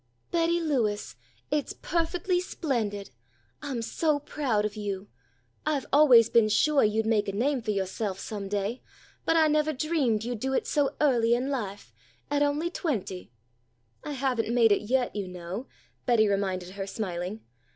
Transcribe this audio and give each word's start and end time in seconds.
"Betty 0.31 0.59
Lewis, 0.59 1.15
it's 1.51 1.73
perfectly 1.73 2.39
splendid! 2.41 3.11
I'm 3.61 3.83
so 3.83 4.17
proud 4.17 4.65
of 4.65 4.75
you 4.75 5.09
I've 5.63 5.85
always 5.93 6.27
been 6.27 6.49
suah 6.49 6.81
you'd 6.83 7.05
make 7.05 7.27
a 7.27 7.31
name 7.31 7.61
for 7.61 7.69
yoahself 7.69 8.17
some 8.17 8.49
day, 8.49 8.81
but 9.25 9.35
I 9.35 9.47
nevah 9.47 9.73
dreamed 9.73 10.23
you'd 10.23 10.39
do 10.39 10.53
it 10.53 10.65
so 10.65 10.95
early 10.99 11.35
in 11.35 11.51
life, 11.51 11.93
at 12.31 12.41
only 12.41 12.71
twenty!" 12.71 13.31
"I 14.03 14.13
haven't 14.13 14.51
made 14.51 14.71
it 14.71 14.81
yet, 14.81 15.15
you 15.15 15.27
know," 15.27 15.67
Betty 16.07 16.27
reminded 16.27 16.69
her 16.71 16.87
smiling. 16.87 17.41